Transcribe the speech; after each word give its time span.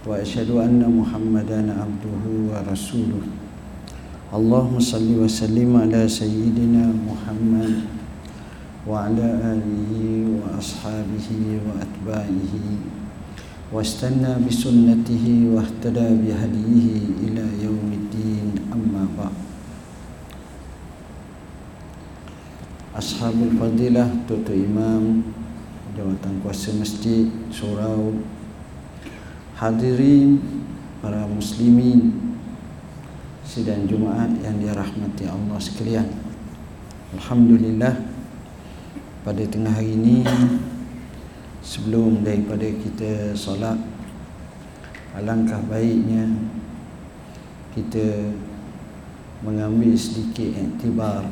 واشهد 0.00 0.50
ان 0.50 0.80
محمدا 0.80 1.60
عبده 1.76 2.24
ورسوله 2.50 3.22
اللهم 4.32 4.76
صل 4.80 5.08
وسلم 5.22 5.70
على 5.76 6.08
سيدنا 6.08 6.84
محمد 7.08 7.74
وعلى 8.88 9.26
اله 9.52 9.92
واصحابه 10.40 11.28
واتباعه 11.66 12.52
واستنى 13.72 14.32
بسنته 14.48 15.24
واهتدى 15.54 16.08
بهديه 16.24 16.96
الى 17.28 17.44
يوم 17.68 17.86
الدين 18.00 18.46
اما 18.72 19.04
بعد 19.18 19.36
Ashabul 22.90 23.54
Fadilah 23.56 24.10
Tutu 24.26 24.50
Imam 24.52 25.22
Jawatan 25.94 26.42
Kuasa 26.42 26.74
Masjid 26.74 27.30
Surau 27.54 28.12
Hadirin 29.60 30.40
Para 31.04 31.28
Muslimin 31.28 32.32
Sidang 33.44 33.84
Jumaat 33.84 34.32
yang 34.40 34.56
dirahmati 34.56 35.28
Allah 35.28 35.60
sekalian 35.60 36.08
Alhamdulillah 37.20 37.92
Pada 39.20 39.44
tengah 39.44 39.76
hari 39.76 40.00
ini 40.00 40.24
Sebelum 41.60 42.24
daripada 42.24 42.64
kita 42.64 43.36
solat 43.36 43.76
Alangkah 45.12 45.60
baiknya 45.68 46.24
Kita 47.76 48.32
Mengambil 49.44 49.92
sedikit 49.92 50.56
iktibar 50.56 51.24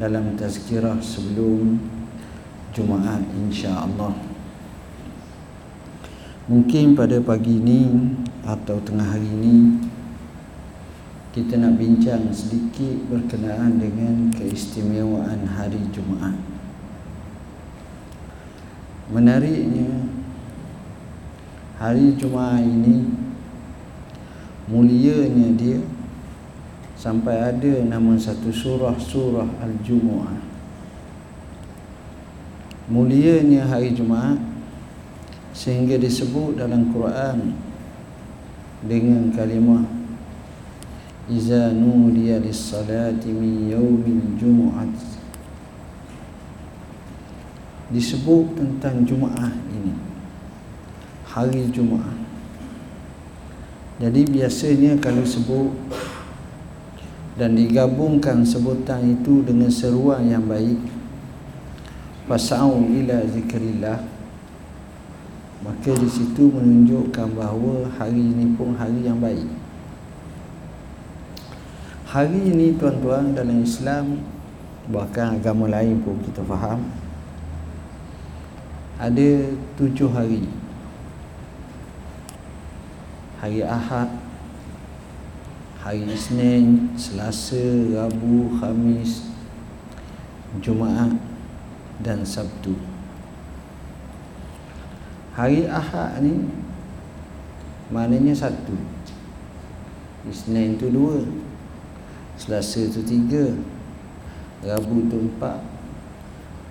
dalam 0.00 0.32
tazkirah 0.32 0.96
sebelum 0.96 1.76
Jumaat 2.72 3.20
insya-Allah. 3.36 4.29
Mungkin 6.50 6.98
pada 6.98 7.22
pagi 7.22 7.62
ini 7.62 8.10
atau 8.42 8.82
tengah 8.82 9.06
hari 9.06 9.22
ini 9.22 9.86
kita 11.30 11.62
nak 11.62 11.78
bincang 11.78 12.26
sedikit 12.34 13.06
berkenaan 13.06 13.78
dengan 13.78 14.34
keistimewaan 14.34 15.46
hari 15.46 15.78
Jumaat. 15.94 16.34
Menariknya 19.14 20.10
hari 21.78 22.18
Jumaat 22.18 22.66
ini 22.66 23.06
mulianya 24.66 25.54
dia 25.54 25.78
sampai 26.98 27.54
ada 27.54 27.74
nama 27.86 28.18
satu 28.18 28.50
surah 28.50 28.98
surah 28.98 29.48
al-jumuah 29.62 30.50
mulianya 32.90 33.70
hari 33.70 33.94
jumaat 33.94 34.49
sehingga 35.60 36.00
disebut 36.00 36.56
dalam 36.56 36.88
Quran 36.88 37.52
dengan 38.80 39.28
kalimah 39.28 39.84
iza 41.28 41.68
nudiya 41.76 42.40
lis-salati 42.40 43.28
min 43.28 43.68
yaumil 43.68 44.40
jumu'at 44.40 44.88
disebut 47.92 48.56
tentang 48.56 49.04
jumaat 49.04 49.52
ini 49.68 49.92
hari 51.28 51.68
jumaat 51.68 52.16
jadi 54.00 54.24
biasanya 54.32 54.96
kalau 54.96 55.28
sebut 55.28 55.76
dan 57.36 57.52
digabungkan 57.52 58.48
sebutan 58.48 59.12
itu 59.12 59.44
dengan 59.44 59.68
seruan 59.68 60.24
yang 60.24 60.48
baik 60.48 60.80
fasau 62.24 62.80
ila 62.80 63.28
zikrillah 63.28 64.19
maka 65.60 65.92
di 65.92 66.08
situ 66.08 66.48
menunjukkan 66.48 67.36
bahawa 67.36 67.88
hari 68.00 68.20
ini 68.20 68.56
pun 68.56 68.72
hari 68.74 69.04
yang 69.04 69.20
baik 69.20 69.44
hari 72.08 72.40
ini 72.50 72.74
tuan-tuan 72.80 73.36
dalam 73.36 73.60
Islam 73.60 74.24
bahkan 74.88 75.36
agama 75.36 75.68
lain 75.68 76.00
pun 76.00 76.16
kita 76.24 76.40
faham 76.42 76.82
ada 78.96 79.30
tujuh 79.76 80.08
hari 80.10 80.44
hari 83.40 83.64
Ahad 83.64 84.30
hari 85.80 86.04
Isnin, 86.04 86.92
Selasa, 86.92 87.56
Rabu, 87.88 88.52
Khamis, 88.60 89.32
Jumaat 90.60 91.16
dan 92.04 92.20
Sabtu. 92.20 92.89
Hari 95.40 95.64
Ahad 95.72 96.20
ni 96.20 96.52
maknanya 97.88 98.36
satu. 98.36 98.76
Isnin 100.28 100.76
tu 100.76 100.92
dua. 100.92 101.24
Selasa 102.36 102.84
tu 102.92 103.00
tiga. 103.00 103.56
Rabu 104.60 105.08
tu 105.08 105.16
empat. 105.16 105.64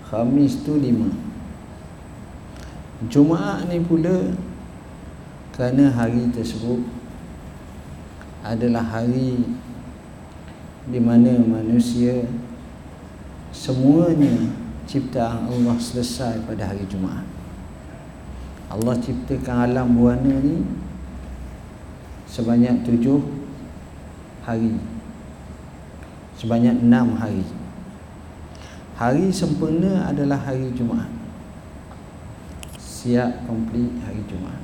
Khamis 0.06 0.62
tu 0.62 0.78
lima. 0.78 1.10
Jumaat 3.10 3.66
ni 3.74 3.82
pula 3.82 4.38
kerana 5.58 5.90
hari 5.90 6.30
tersebut 6.30 6.86
adalah 8.46 8.86
hari 8.86 9.50
di 10.86 11.02
mana 11.02 11.42
manusia 11.42 12.22
semuanya 13.50 14.54
ciptaan 14.86 15.50
Allah 15.50 15.74
selesai 15.82 16.46
pada 16.46 16.70
hari 16.70 16.86
Jumaat. 16.86 17.39
Allah 18.70 18.96
ciptakan 19.02 19.66
alam 19.66 19.98
buana 19.98 20.38
ni 20.46 20.62
sebanyak 22.30 22.86
tujuh 22.86 23.18
hari. 24.46 24.78
Sebanyak 26.38 26.78
enam 26.86 27.18
hari. 27.18 27.44
Hari 28.96 29.34
sempurna 29.34 30.08
adalah 30.08 30.38
hari 30.38 30.70
Jumaat. 30.78 31.10
Siap 32.78 33.50
komplit 33.50 33.90
hari 34.06 34.22
Jumaat. 34.30 34.62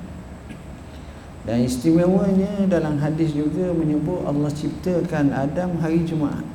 Dan 1.46 1.66
istimewanya 1.66 2.70
dalam 2.70 3.02
hadis 3.02 3.34
juga 3.34 3.74
menyebut 3.74 4.22
Allah 4.26 4.50
ciptakan 4.54 5.34
Adam 5.34 5.82
hari 5.82 6.06
Jumaat. 6.06 6.55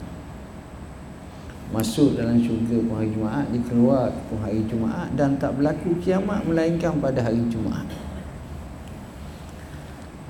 Masuk 1.71 2.19
dalam 2.19 2.43
syurga 2.43 2.83
pun 2.83 2.95
hari 2.99 3.15
Jumaat, 3.15 3.47
dikeluar 3.55 4.11
pun 4.27 4.43
hari 4.43 4.67
Jumaat 4.67 5.15
dan 5.15 5.39
tak 5.39 5.55
berlaku 5.55 5.95
kiamat 6.03 6.43
melainkan 6.43 6.99
pada 6.99 7.23
hari 7.23 7.47
Jumaat. 7.47 7.87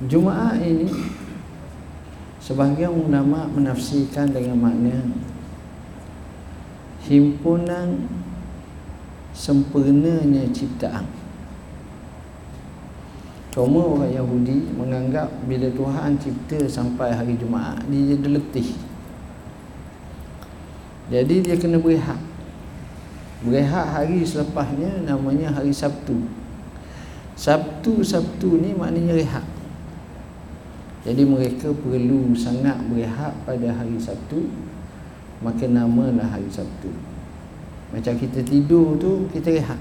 Jumaat 0.05 0.61
ini 0.61 0.89
sebahagian 2.45 2.93
ulama 2.93 3.49
menafsirkan 3.53 4.33
dengan 4.33 4.56
makna 4.61 4.97
himpunan 7.09 8.05
sempurnanya 9.33 10.45
ciptaan 10.53 11.09
Cuma 13.51 13.83
orang 13.83 14.15
Yahudi 14.15 14.71
menganggap 14.78 15.27
bila 15.51 15.67
Tuhan 15.75 16.15
cipta 16.22 16.71
sampai 16.71 17.11
hari 17.11 17.34
Jumaat 17.34 17.83
dia 17.91 18.15
jadi 18.15 18.39
letih. 18.39 18.90
Jadi 21.10 21.43
dia 21.43 21.59
kena 21.59 21.82
berehat. 21.82 22.19
Berehat 23.43 23.87
hari 23.91 24.22
selepasnya 24.22 25.03
namanya 25.03 25.50
hari 25.50 25.75
Sabtu. 25.75 26.15
Sabtu-Sabtu 27.34 28.62
ni 28.62 28.71
maknanya 28.72 29.16
rehat. 29.16 29.47
Jadi 31.03 31.25
mereka 31.25 31.72
perlu 31.72 32.37
sangat 32.37 32.76
berehat 32.87 33.32
pada 33.48 33.69
hari 33.75 33.97
Sabtu 33.98 34.47
maka 35.41 35.65
namalah 35.66 36.31
hari 36.31 36.47
Sabtu. 36.53 36.93
Macam 37.91 38.15
kita 38.15 38.44
tidur 38.44 38.94
tu 39.00 39.27
kita 39.32 39.50
rehat. 39.50 39.81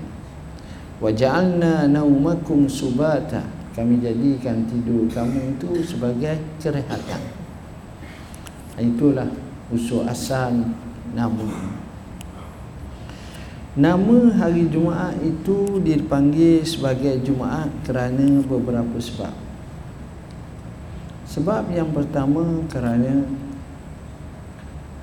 Wa 1.04 1.12
ja'alna 1.12 1.86
naumakum 1.92 2.66
subata 2.66 3.44
kami 3.76 4.02
jadikan 4.02 4.66
tidur 4.66 5.08
kamu 5.08 5.56
itu 5.56 5.86
sebagai 5.86 6.36
kerehatan 6.60 7.22
itulah 8.80 9.28
usul 9.70 10.08
asal 10.08 10.52
nama. 11.14 11.80
Nama 13.80 14.18
hari 14.36 14.68
Jumaat 14.68 15.16
itu 15.24 15.80
dipanggil 15.80 16.66
sebagai 16.66 17.22
Jumaat 17.24 17.72
kerana 17.88 18.44
beberapa 18.44 18.98
sebab. 19.00 19.32
Sebab 21.30 21.70
yang 21.70 21.94
pertama 21.94 22.66
kerana 22.68 23.24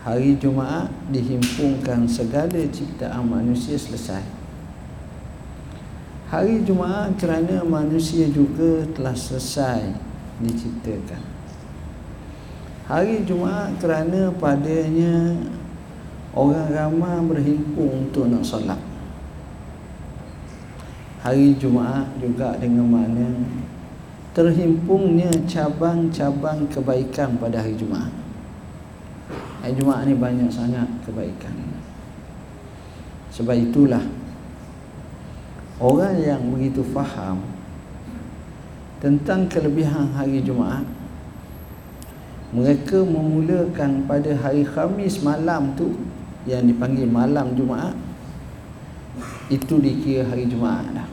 hari 0.03 0.35
Jumaat 0.37 0.91
dihimpunkan 1.15 2.11
segala 2.11 2.59
ciptaan 2.67 3.25
manusia 3.25 3.79
selesai. 3.79 4.23
Hari 6.27 6.67
Jumaat 6.67 7.15
kerana 7.23 7.63
manusia 7.63 8.27
juga 8.27 8.83
telah 8.93 9.15
selesai 9.15 9.95
diciptakan. 10.43 11.23
Hari 12.91 13.23
Jumaat 13.23 13.79
kerana 13.79 14.35
padanya 14.35 15.39
orang 16.37 16.69
ramai 16.69 17.17
berhimpun 17.25 18.07
untuk 18.07 18.29
nak 18.29 18.45
solat. 18.45 18.79
Hari 21.25 21.57
Jumaat 21.57 22.07
juga 22.21 22.55
dengan 22.61 22.87
makna 22.87 23.27
terhimpunnya 24.37 25.33
cabang-cabang 25.49 26.69
kebaikan 26.69 27.41
pada 27.41 27.65
hari 27.65 27.73
Jumaat. 27.75 28.13
Hari 29.65 29.75
Jumaat 29.81 30.05
ni 30.07 30.15
banyak 30.15 30.53
sangat 30.53 30.87
kebaikan. 31.09 31.57
Sebab 33.33 33.57
itulah 33.57 34.05
orang 35.81 36.21
yang 36.21 36.41
begitu 36.53 36.85
faham 36.85 37.43
tentang 39.01 39.49
kelebihan 39.49 40.13
hari 40.15 40.45
Jumaat 40.45 40.85
mereka 42.55 43.03
memulakan 43.03 44.07
pada 44.07 44.31
hari 44.39 44.63
Khamis 44.63 45.21
malam 45.21 45.75
tu 45.75 45.99
yang 46.47 46.65
dipanggil 46.65 47.11
malam 47.11 47.53
Jumaat 47.59 47.95
itu 49.51 49.79
dikira 49.79 50.27
hari 50.27 50.47
Jumaat 50.47 50.87
dah. 50.95 51.09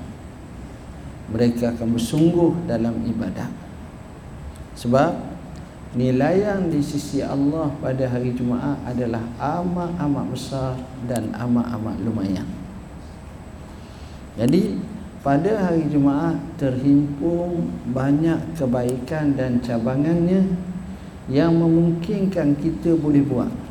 Mereka 1.33 1.73
akan 1.77 1.97
bersungguh 1.97 2.69
dalam 2.69 3.01
ibadat 3.09 3.49
sebab 4.77 5.13
nilaian 5.93 6.69
di 6.69 6.81
sisi 6.81 7.21
Allah 7.21 7.69
pada 7.77 8.09
hari 8.09 8.33
Jumaat 8.33 8.81
adalah 8.85 9.21
amat-amat 9.37 10.25
besar 10.33 10.73
dan 11.05 11.29
amat-amat 11.37 11.95
lumayan. 12.01 12.45
Jadi 14.33 14.81
pada 15.21 15.69
hari 15.69 15.87
Jumaat 15.87 16.35
terhimpun 16.57 17.69
banyak 17.93 18.57
kebaikan 18.57 19.37
dan 19.37 19.61
cabangannya 19.61 20.51
yang 21.31 21.55
memungkinkan 21.55 22.59
kita 22.59 22.97
boleh 22.99 23.23
buat 23.23 23.62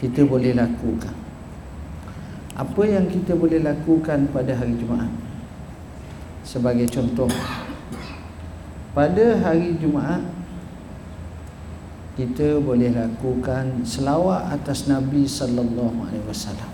kita 0.00 0.28
boleh 0.28 0.52
lakukan. 0.52 1.14
Apa 2.56 2.82
yang 2.88 3.08
kita 3.08 3.36
boleh 3.36 3.60
lakukan 3.60 4.28
pada 4.32 4.52
hari 4.56 4.76
Jumaat? 4.80 5.12
Sebagai 6.40 6.88
contoh 6.88 7.28
pada 8.96 9.36
hari 9.44 9.76
Jumaat 9.76 10.24
kita 12.16 12.56
boleh 12.64 12.96
lakukan 12.96 13.84
selawat 13.84 14.56
atas 14.56 14.88
Nabi 14.88 15.28
sallallahu 15.28 16.08
alaihi 16.08 16.24
wasallam. 16.24 16.72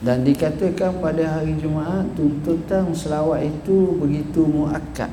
Dan 0.00 0.24
dikatakan 0.24 0.98
pada 1.04 1.38
hari 1.38 1.54
Jumaat 1.60 2.16
tuntutan 2.16 2.90
selawat 2.96 3.44
itu 3.44 4.00
begitu 4.00 4.48
muakkad. 4.48 5.12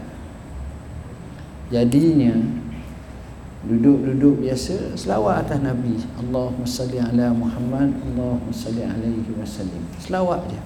Jadinya 1.70 2.34
duduk-duduk 3.60 4.40
biasa 4.40 4.96
selawat 4.96 5.44
atas 5.48 5.60
Nabi. 5.60 6.00
Allahumma 6.16 6.64
salli 6.64 6.96
ala 6.96 7.36
Muhammad 7.36 7.92
Allahumma 7.92 8.56
salli 8.56 8.88
alaihi 8.88 9.36
wasallam 9.36 9.84
selawat 10.00 10.48
dia. 10.48 10.64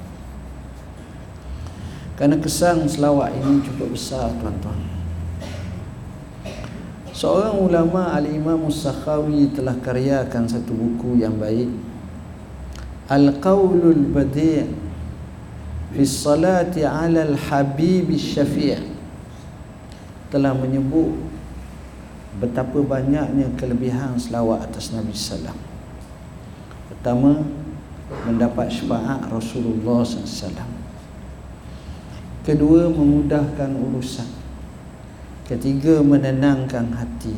Kerana 2.13 2.37
kesan 2.37 2.85
selawat 2.85 3.33
ini 3.33 3.65
cukup 3.65 3.97
besar 3.97 4.29
tuan-tuan. 4.37 4.77
Seorang 7.13 7.57
ulama 7.57 8.13
al-imam 8.13 8.69
Sakhawi 8.69 9.49
telah 9.53 9.73
karyakan 9.81 10.45
satu 10.45 10.73
buku 10.73 11.21
yang 11.21 11.37
baik. 11.41 11.69
Al-Qawlul 13.09 14.13
Badi' 14.13 14.65
fi 15.93 16.01
salati 16.05 16.85
ala 16.85 17.25
al-habib 17.25 18.13
syafi' 18.13 18.81
telah 20.29 20.53
menyebut 20.57 21.32
betapa 22.41 22.81
banyaknya 22.81 23.49
kelebihan 23.59 24.17
selawat 24.17 24.69
atas 24.69 24.93
Nabi 24.93 25.13
sallam. 25.13 25.57
Pertama 26.89 27.45
mendapat 28.25 28.69
syafaat 28.69 29.29
Rasulullah 29.29 30.01
sallam. 30.05 30.69
Kedua 32.43 32.91
memudahkan 32.91 33.71
urusan. 33.71 34.27
Ketiga 35.47 36.03
menenangkan 36.03 36.91
hati. 36.91 37.35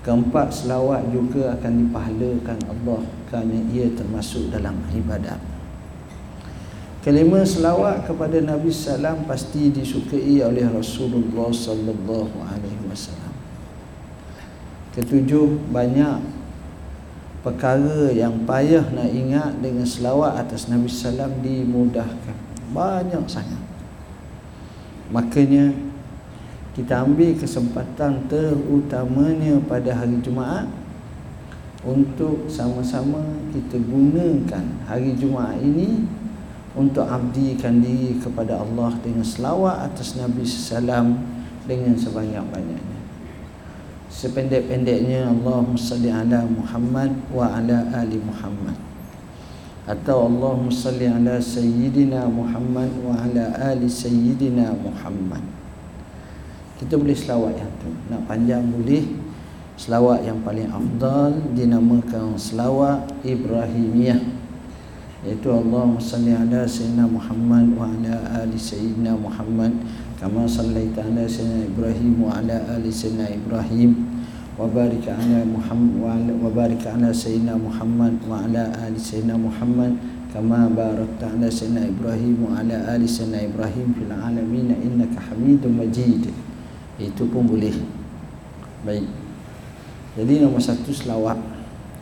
Keempat 0.00 0.52
selawat 0.52 1.08
juga 1.12 1.56
akan 1.56 1.72
dipahalakan 1.88 2.58
Allah 2.68 3.02
kerana 3.28 3.56
ia 3.72 3.88
termasuk 3.92 4.48
dalam 4.48 4.80
ibadat. 4.92 5.40
Kelima 7.00 7.40
selawat 7.48 8.04
kepada 8.04 8.44
Nabi 8.44 8.68
sallam 8.68 9.24
pasti 9.24 9.72
disukai 9.72 10.44
oleh 10.44 10.68
Rasulullah 10.68 11.48
sallallahu 11.48 12.36
alaihi 12.44 12.69
wasallam. 12.90 13.34
Ketujuh 14.90 15.70
banyak 15.70 16.18
perkara 17.40 18.12
yang 18.12 18.44
payah 18.44 18.84
nak 18.92 19.08
ingat 19.08 19.62
dengan 19.62 19.86
selawat 19.86 20.44
atas 20.44 20.68
Nabi 20.68 20.90
sallam 20.90 21.40
dimudahkan. 21.40 22.36
Banyak 22.74 23.24
sangat. 23.30 23.62
Makanya 25.10 25.74
kita 26.76 27.02
ambil 27.02 27.34
kesempatan 27.34 28.30
terutamanya 28.30 29.58
pada 29.66 29.90
hari 29.90 30.22
Jumaat 30.22 30.70
untuk 31.82 32.46
sama-sama 32.46 33.24
kita 33.50 33.80
gunakan 33.80 34.64
hari 34.86 35.16
Jumaat 35.16 35.58
ini 35.58 36.06
untuk 36.76 37.02
abdikan 37.02 37.82
diri 37.82 38.20
kepada 38.22 38.62
Allah 38.62 38.94
dengan 39.02 39.26
selawat 39.26 39.90
atas 39.90 40.14
Nabi 40.14 40.46
sallam 40.46 41.18
dengan 41.70 41.94
sebanyak-banyaknya. 41.94 42.98
Sependek-pendeknya 44.10 45.30
Allahumma 45.30 45.78
salli 45.78 46.10
ala 46.10 46.42
Muhammad 46.42 47.14
wa 47.30 47.46
ala 47.46 47.86
ali 47.94 48.18
Muhammad. 48.18 48.74
Atau 49.86 50.26
Allahumma 50.26 50.74
salli 50.74 51.06
ala 51.06 51.38
sayyidina 51.38 52.26
Muhammad 52.26 52.90
wa 53.06 53.14
ala 53.14 53.54
ali 53.70 53.86
sayyidina 53.86 54.74
Muhammad. 54.82 55.46
Kita 56.82 56.98
boleh 56.98 57.14
selawat 57.14 57.54
yang 57.54 57.70
tu. 57.78 57.90
Nak 58.10 58.26
panjang 58.26 58.66
boleh. 58.66 59.06
Selawat 59.78 60.26
yang 60.26 60.42
paling 60.42 60.68
afdal 60.68 61.32
dinamakan 61.56 62.36
selawat 62.36 63.08
Ibrahimiyah 63.24 64.20
iaitu 65.20 65.52
Allahumma 65.52 66.00
salli 66.00 66.32
ala 66.32 66.64
sayyidina 66.64 67.04
Muhammad 67.04 67.76
wa 67.76 67.84
ala 67.84 68.40
ali 68.40 68.56
sayyidina 68.56 69.12
Muhammad 69.20 69.72
wa 72.20 72.36
ala 72.36 72.56
ali 72.76 72.92
sayyidina 72.92 73.32
Ibrahim. 73.32 74.20
Wa 74.60 74.68
barik 74.68 75.08
ala 75.08 75.40
Muhammad 75.48 76.36
wa 76.36 76.52
barik 76.52 76.84
ala 76.84 77.08
sayyidina 77.08 77.56
Muhammad 77.56 78.20
wa 78.28 78.44
ala 78.44 78.68
ali 78.84 79.00
sayyidina 79.00 79.40
Muhammad. 79.40 79.96
Kama 80.28 80.68
barakta 80.76 81.32
ala 81.32 81.48
sayyidina 81.48 81.88
Ibrahim 81.88 82.44
wa 82.44 82.60
ala 82.60 82.92
ali 82.92 83.08
sayyidina 83.08 83.48
Ibrahim 83.48 83.96
fil 83.96 84.12
alamin 84.12 84.76
innaka 84.84 85.32
Hamidum 85.32 85.80
Majid. 85.80 86.28
Itu 87.00 87.24
pun 87.32 87.48
boleh. 87.48 87.80
Baik. 88.84 89.08
Jadi 90.20 90.44
nombor 90.44 90.60
satu 90.60 90.92
selawat 90.92 91.40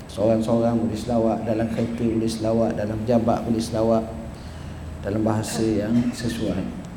Seorang-seorang 0.08 0.80
boleh 0.80 0.98
selawat 0.98 1.44
dalam 1.44 1.68
kereta 1.70 2.02
boleh 2.02 2.26
selawat 2.26 2.74
dalam 2.74 2.98
jabat 3.06 3.44
boleh 3.44 3.60
selawat 3.60 4.02
dalam 5.04 5.22
bahasa 5.22 5.62
yang 5.62 5.94
sesuai. 6.10 6.87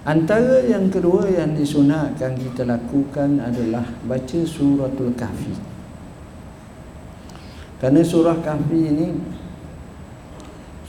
Antara 0.00 0.64
yang 0.64 0.88
kedua 0.88 1.28
yang 1.28 1.52
disunatkan 1.52 2.32
kita 2.32 2.64
lakukan 2.64 3.36
adalah 3.36 3.84
baca 4.08 4.40
suratul 4.48 5.12
kahfi. 5.12 5.52
Kerana 7.76 8.00
surah 8.00 8.40
kahfi 8.40 8.80
ini 8.80 9.12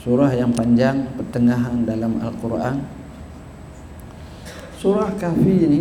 surah 0.00 0.32
yang 0.32 0.56
panjang 0.56 1.12
pertengahan 1.12 1.84
dalam 1.84 2.24
Al-Quran. 2.24 2.80
Surah 4.80 5.12
kahfi 5.20 5.56
ini 5.60 5.80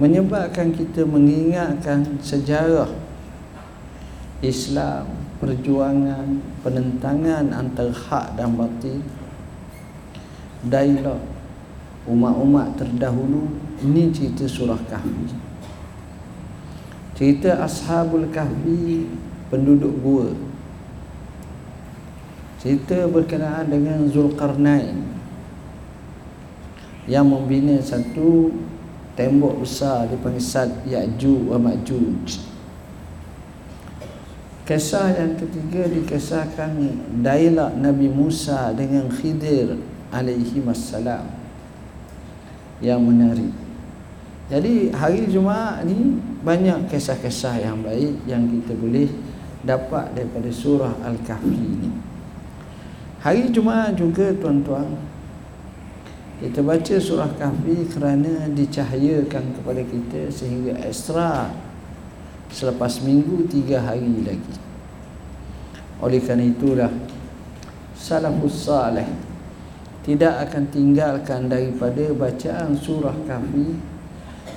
menyebabkan 0.00 0.72
kita 0.72 1.04
mengingatkan 1.04 2.16
sejarah 2.24 2.88
Islam 4.40 5.04
perjuangan 5.36 6.40
penentangan 6.64 7.44
antara 7.52 7.92
hak 7.92 8.40
dan 8.40 8.56
batil 8.56 9.04
dialog 10.64 11.31
umat-umat 12.06 12.74
terdahulu 12.74 13.46
ini 13.82 14.10
cerita 14.10 14.46
surah 14.46 14.78
kahfi. 14.90 15.34
Cerita 17.14 17.62
ashabul 17.62 18.26
kahfi 18.34 19.06
penduduk 19.46 19.94
gua. 20.02 20.30
Cerita 22.58 23.06
berkenaan 23.10 23.70
dengan 23.70 24.06
Zulkarnain 24.06 25.02
yang 27.10 27.26
membina 27.26 27.78
satu 27.82 28.54
tembok 29.18 29.66
besar 29.66 30.06
dipanggil 30.06 30.42
Sad 30.42 30.70
Ya'juj 30.86 31.50
wa 31.50 31.58
Ma'juj. 31.58 32.38
Kisah 34.62 35.10
yang 35.18 35.34
ketiga 35.34 35.90
dikisahkan 35.90 36.78
dialog 37.18 37.74
Nabi 37.82 38.06
Musa 38.06 38.70
dengan 38.70 39.10
Khidir 39.10 39.74
alaihi 40.14 40.62
wassalam 40.62 41.41
yang 42.82 43.00
menarik. 43.00 43.48
Jadi 44.50 44.92
hari 44.92 45.30
Jumaat 45.30 45.86
ni 45.88 46.18
banyak 46.44 46.90
kisah-kisah 46.90 47.62
yang 47.62 47.80
baik 47.80 48.26
yang 48.28 48.44
kita 48.50 48.76
boleh 48.76 49.08
dapat 49.62 50.12
daripada 50.12 50.50
surah 50.50 50.92
Al-Kahfi 51.06 51.64
ni. 51.80 51.90
Hari 53.22 53.54
Jumaat 53.54 53.94
juga 53.94 54.34
tuan-tuan 54.34 54.98
kita 56.42 56.58
baca 56.58 56.94
surah 56.98 57.30
kahfi 57.38 57.86
kerana 57.86 58.50
dicahayakan 58.50 59.54
kepada 59.54 59.78
kita 59.86 60.26
sehingga 60.26 60.74
ekstra 60.82 61.54
selepas 62.50 62.98
minggu 62.98 63.46
tiga 63.46 63.78
hari 63.78 64.26
lagi 64.26 64.58
oleh 66.02 66.18
kerana 66.18 66.42
itulah 66.42 66.90
salafus 67.94 68.66
salih 68.66 69.06
tidak 70.02 70.50
akan 70.50 70.66
tinggalkan 70.74 71.46
daripada 71.46 72.10
bacaan 72.10 72.74
surah 72.74 73.14
kahfi 73.22 73.78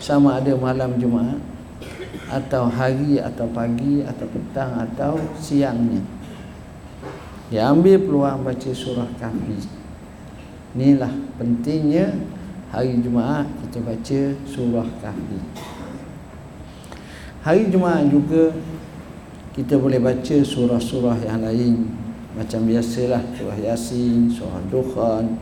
sama 0.01 0.41
ada 0.41 0.57
malam 0.57 0.97
Jumaat 0.97 1.37
atau 2.25 2.65
hari 2.65 3.21
atau 3.21 3.45
pagi 3.53 4.01
atau 4.01 4.25
petang 4.25 4.73
atau 4.81 5.21
siangnya. 5.37 6.01
Dia 7.53 7.69
ambil 7.69 8.01
peluang 8.01 8.41
baca 8.41 8.71
surah 8.73 9.05
kahfi 9.21 9.85
Inilah 10.73 11.13
pentingnya 11.37 12.09
hari 12.73 12.97
Jumaat 12.99 13.45
kita 13.63 13.85
baca 13.85 14.21
surah 14.49 14.89
kahfi. 14.97 15.39
Hari 17.45 17.69
Jumaat 17.69 18.09
juga 18.09 18.49
kita 19.53 19.77
boleh 19.77 20.01
baca 20.01 20.35
surah-surah 20.41 21.21
yang 21.21 21.39
lain 21.45 22.04
macam 22.35 22.67
biasalah 22.67 23.23
surah 23.31 23.57
Yasin, 23.57 24.27
surah 24.27 24.59
Dukhan, 24.67 25.39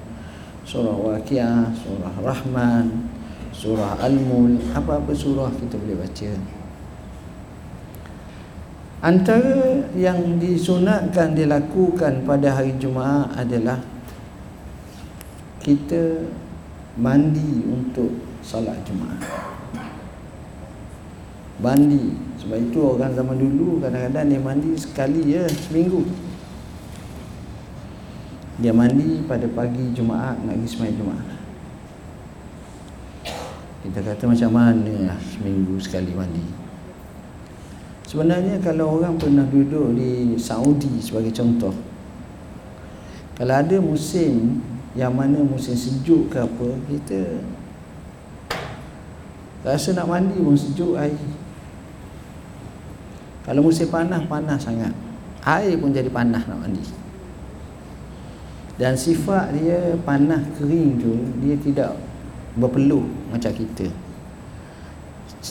surah 0.62 0.94
Waqiah, 0.94 1.74
surah 1.74 2.14
Rahman, 2.22 3.10
surah 3.50 3.98
Al-Mul, 3.98 4.62
apa-apa 4.78 5.10
surah 5.10 5.50
kita 5.58 5.76
boleh 5.82 5.98
baca. 5.98 6.32
Antara 9.04 9.84
yang 10.00 10.40
disunatkan 10.40 11.36
dilakukan 11.36 12.24
pada 12.24 12.56
hari 12.56 12.72
Jumaat 12.80 13.36
adalah 13.36 13.84
kita 15.60 16.24
mandi 16.96 17.68
untuk 17.68 18.16
solat 18.40 18.80
Jumaat. 18.88 19.20
Mandi. 21.60 22.16
Sebab 22.40 22.60
itu 22.60 22.80
orang 22.80 23.12
zaman 23.16 23.40
dulu 23.40 23.80
kadang-kadang 23.84 24.28
dia 24.32 24.40
mandi 24.40 24.72
sekali 24.76 25.36
ya 25.36 25.48
seminggu. 25.52 26.04
Dia 28.63 28.72
mandi 28.72 29.20
pada 29.27 29.43
pagi 29.51 29.91
Jumaat 29.91 30.39
nak 30.48 30.55
pergi 30.55 30.67
sembahyang 30.72 30.98
Jumaat. 31.03 31.27
Kita 33.84 34.00
kata 34.00 34.24
macam 34.24 34.51
mana 34.55 34.93
lah 35.12 35.20
seminggu 35.20 35.75
sekali 35.84 36.15
mandi. 36.15 36.48
Sebenarnya 38.08 38.63
kalau 38.63 38.96
orang 38.96 39.20
pernah 39.20 39.43
duduk 39.43 40.00
di 40.00 40.39
Saudi 40.39 41.03
sebagai 41.03 41.36
contoh. 41.36 41.75
Kalau 43.36 43.51
ada 43.51 43.75
musim 43.84 44.63
yang 44.93 45.12
mana 45.12 45.41
musim 45.41 45.74
sejuk 45.74 46.29
ke 46.29 46.38
apa 46.38 46.70
kita 46.86 47.41
rasa 49.65 49.98
nak 49.98 50.05
mandi 50.05 50.38
pun 50.38 50.53
sejuk 50.53 50.93
air 50.93 51.17
kalau 53.41 53.65
musim 53.65 53.89
panas 53.89 54.22
panas 54.29 54.62
sangat 54.62 54.93
air 55.41 55.74
pun 55.82 55.89
jadi 55.89 56.13
panas 56.13 56.46
nak 56.46 56.62
mandi 56.62 56.86
dan 58.74 58.98
sifat 58.98 59.53
dia 59.53 59.94
panas 60.01 60.42
kering 60.58 60.98
tu 60.98 61.13
dia 61.46 61.53
tidak 61.62 61.94
berpeluh 62.58 63.06
macam 63.30 63.53
kita. 63.53 63.89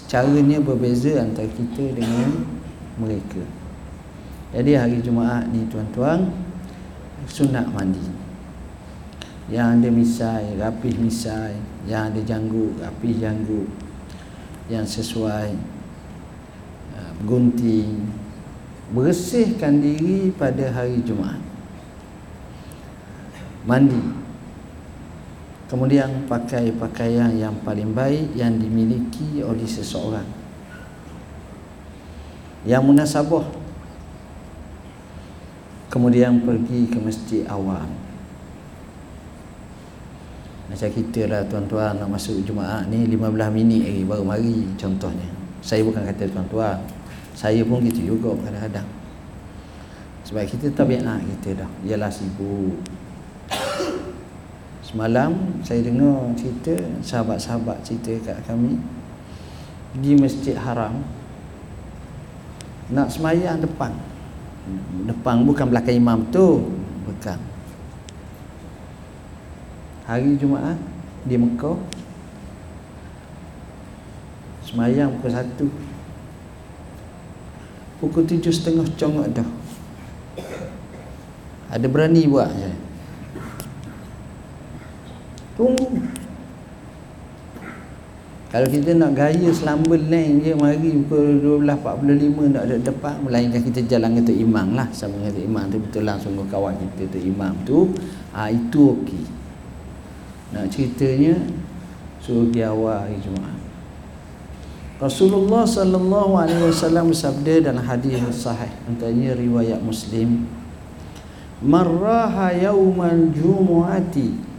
Caranya 0.09 0.59
berbeza 0.59 1.21
antara 1.21 1.47
kita 1.47 1.95
dengan 1.95 2.49
mereka. 2.99 3.45
Jadi 4.53 4.73
hari 4.77 4.99
Jumaat 5.05 5.49
ni 5.53 5.69
tuan-tuan 5.69 6.33
sunat 7.29 7.69
mandi. 7.71 8.23
Yang 9.51 9.69
ada 9.69 9.89
misai, 9.91 10.45
rapih 10.55 10.95
misai 11.03 11.59
Yang 11.85 12.03
ada 12.15 12.21
janggut, 12.23 12.73
rapih 12.79 13.15
janggut 13.19 13.69
Yang 14.71 15.03
sesuai 15.03 15.51
uh, 16.95 17.13
Gunting 17.27 18.07
Bersihkan 18.95 19.83
diri 19.83 20.31
pada 20.31 20.71
hari 20.71 21.03
Jumaat 21.03 21.52
Mandi 23.65 24.01
Kemudian 25.71 26.29
pakai 26.29 26.75
pakaian 26.77 27.33
yang 27.33 27.57
paling 27.65 27.97
baik 27.97 28.37
Yang 28.37 28.69
dimiliki 28.69 29.41
oleh 29.41 29.65
seseorang 29.65 30.27
Yang 32.69 32.83
munasabah 32.85 33.47
Kemudian 35.89 36.45
pergi 36.45 36.89
ke 36.89 36.99
masjid 37.01 37.45
awam 37.49 38.03
macam 40.73 40.89
kita 40.89 41.29
lah 41.29 41.45
tuan-tuan 41.53 42.01
nak 42.01 42.09
masuk 42.09 42.41
Jumaat 42.49 42.89
ni 42.89 43.05
15 43.05 43.29
minit 43.53 43.85
lagi 43.85 44.09
baru 44.09 44.25
mari 44.25 44.65
contohnya. 44.81 45.29
Saya 45.61 45.85
bukan 45.85 46.01
kata 46.01 46.33
tuan-tuan. 46.33 46.81
Saya 47.37 47.61
pun 47.61 47.85
gitu 47.85 48.17
juga 48.17 48.33
kadang-kadang. 48.41 48.89
Sebab 50.25 50.49
kita 50.49 50.73
tabiat 50.73 51.05
kita 51.05 51.61
dah. 51.61 51.71
Ialah 51.85 52.09
sibuk. 52.09 52.81
Semalam 54.93 55.33
saya 55.65 55.81
dengar 55.81 56.37
cerita 56.37 56.77
sahabat-sahabat 57.01 57.81
cerita 57.81 58.13
kat 58.29 58.45
kami 58.45 58.77
di 59.97 60.13
Masjid 60.21 60.53
Haram 60.53 61.01
nak 62.93 63.09
semayang 63.09 63.57
depan. 63.65 63.97
Depan 65.09 65.49
bukan 65.49 65.73
belakang 65.73 65.97
imam 65.97 66.29
tu. 66.29 66.77
Bukan 67.09 67.41
hari 70.13 70.37
Jumaat 70.37 70.77
di 71.25 71.39
Mekah 71.39 71.79
semayang 74.67 75.15
pukul 75.19 75.31
satu 75.31 75.67
pukul 78.03 78.23
tujuh 78.27 78.51
setengah 78.51 78.87
congok 78.99 79.31
dah 79.31 79.49
ada 81.71 81.87
berani 81.87 82.27
buat 82.27 82.51
je 82.51 82.73
tunggu. 85.63 85.89
Kalau 88.53 88.69
kita 88.69 88.93
nak 88.93 89.17
gaya 89.17 89.49
selamba 89.49 89.97
lain 89.97 90.45
je 90.45 90.53
mari 90.53 90.93
pukul 91.09 91.41
12.45 91.65 92.53
nak 92.53 92.63
ada 92.69 92.77
depan 92.77 93.15
melainkan 93.25 93.65
kita 93.65 93.81
jalan 93.89 94.21
kata 94.21 94.33
imam 94.35 94.77
lah. 94.77 94.93
Sama 94.93 95.17
kata 95.25 95.41
imam 95.41 95.73
tu 95.73 95.81
betul 95.81 96.05
langsung 96.05 96.37
kawan 96.37 96.77
kita 96.77 97.17
tu 97.17 97.19
imam 97.23 97.57
tu. 97.65 97.89
Ha, 98.37 98.53
itu 98.53 98.93
okey 98.93 99.25
nak 100.53 100.69
ceritanya 100.69 101.33
suruh 102.21 102.45
pergi 102.53 102.61
awal 102.69 103.09
hari 103.09 103.17
Jumaat. 103.25 103.57
Rasulullah 105.01 105.65
sallallahu 105.65 106.33
alaihi 106.37 106.69
wasallam 106.69 107.09
bersabda 107.09 107.73
dalam 107.73 107.81
hadis 107.81 108.21
sahih 108.37 108.69
antaranya 108.85 109.33
riwayat 109.33 109.81
Muslim 109.81 110.45
marraha 111.65 112.53
yaumal 112.53 113.33
jumu'ati 113.33 114.52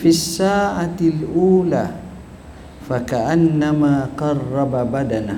fi 0.00 0.08
sa'atil 0.08 1.28
ula 1.28 1.92
fa 2.88 3.04
ka'anna 3.04 3.76
ma 3.76 4.08
qarraba 4.16 4.88
badana. 4.88 5.36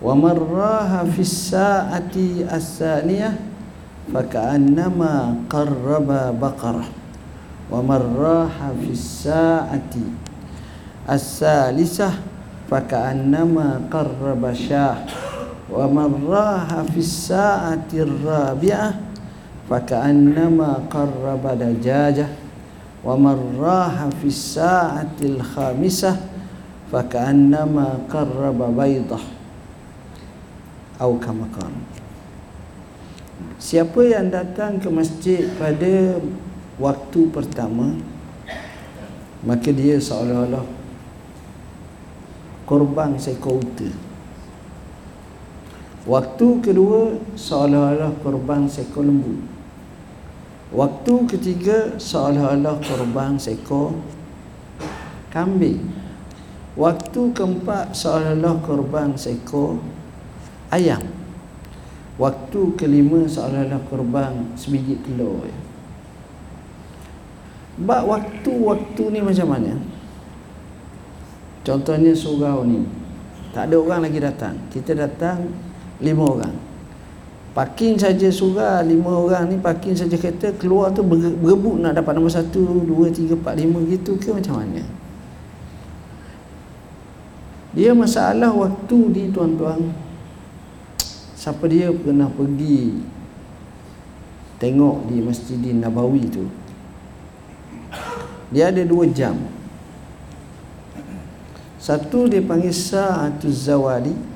Wa 0.00 0.16
marraha 0.16 1.04
fi 1.04 1.20
sa'ati 1.20 2.48
as-saniyah 2.48 3.36
fa 4.08 4.24
ka'anna 4.24 4.88
ma 4.88 5.36
qarraba 5.44 6.32
baqara. 6.32 6.88
Wa 7.68 7.84
marraha 7.84 8.72
fi 8.80 8.96
sa'ati 8.96 10.04
as-salisah 11.04 12.16
fa 12.64 12.80
qarraba 13.92 14.56
shah 14.56 15.04
wa 15.68 15.84
marraha 15.88 16.84
fi 16.88 17.00
sa'ati 17.00 18.00
ar-rabi'ah 18.00 18.92
fa 19.68 19.78
ka'anna 19.84 20.48
qarraba 20.88 21.56
dajaja 21.56 22.43
wa 23.04 23.14
marraha 23.20 24.08
fi 24.18 24.28
sa'atil 24.32 25.44
khamisah 25.44 26.16
fa 26.88 27.04
ka'annama 27.04 28.08
qarraba 28.08 28.72
baydah 28.72 29.20
aw 30.98 31.12
kama 31.20 31.46
Siapa 33.60 34.00
yang 34.04 34.32
datang 34.32 34.80
ke 34.80 34.88
masjid 34.88 35.46
pada 35.60 36.16
waktu 36.80 37.20
pertama 37.28 37.96
maka 39.44 39.68
dia 39.68 40.00
seolah-olah 40.00 40.64
korban 42.64 43.20
seekor 43.20 43.60
unta. 43.60 43.88
Waktu 46.04 46.46
kedua 46.64 47.16
seolah-olah 47.36 48.12
korban 48.24 48.64
seekor 48.68 49.04
lembu 49.04 49.44
waktu 50.74 51.14
ketiga 51.30 51.94
seolah-olah 51.96 52.82
korban 52.82 53.38
seekor 53.38 53.94
kambing. 55.30 55.80
Waktu 56.74 57.30
keempat 57.30 57.94
seolah-olah 57.94 58.58
korban 58.66 59.14
seekor 59.14 59.78
ayam. 60.74 61.06
Waktu 62.18 62.74
kelima 62.74 63.24
seolah-olah 63.30 63.80
korban 63.86 64.58
sebiji 64.58 64.98
telur 65.00 65.46
bak 67.74 68.06
waktu-waktu 68.06 69.02
ni 69.10 69.18
macam 69.18 69.50
mana? 69.50 69.74
Contohnya 71.66 72.14
surau 72.14 72.62
ni. 72.62 72.86
Tak 73.50 73.70
ada 73.70 73.76
orang 73.78 74.06
lagi 74.06 74.18
datang. 74.22 74.54
Kita 74.70 74.94
datang 74.94 75.48
lima 76.02 76.22
orang 76.26 76.73
parking 77.54 77.94
saja 77.94 78.26
surau 78.34 78.82
lima 78.82 79.14
orang 79.14 79.54
ni 79.54 79.56
parking 79.62 79.94
saja 79.94 80.18
kereta 80.18 80.50
keluar 80.58 80.90
tu 80.90 81.06
berebut 81.06 81.78
nak 81.78 81.94
dapat 81.94 82.18
nombor 82.18 82.34
satu 82.34 82.82
dua 82.82 83.14
tiga 83.14 83.38
empat 83.38 83.54
lima 83.54 83.78
gitu 83.86 84.18
ke 84.18 84.34
macam 84.34 84.58
mana? 84.58 84.82
Dia 87.74 87.94
masalah 87.94 88.50
waktu 88.50 88.98
di 89.14 89.22
tuan-tuan. 89.30 89.94
Siapa 91.34 91.66
dia 91.70 91.90
pernah 91.94 92.30
pergi 92.30 93.02
tengok 94.62 95.10
di 95.10 95.16
Masjidin 95.22 95.82
Nabawi 95.82 96.22
tu? 96.30 96.46
Dia 98.54 98.70
ada 98.70 98.82
dua 98.86 99.10
jam. 99.10 99.34
Satu 101.78 102.30
dia 102.30 102.40
panggil 102.40 102.72
Sa'atuz 102.72 103.68
Zawali 103.68 104.33